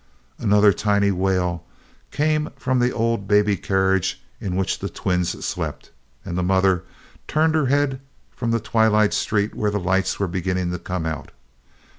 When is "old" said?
2.91-3.27